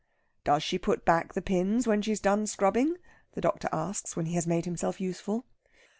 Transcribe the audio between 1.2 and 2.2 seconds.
the pins when she's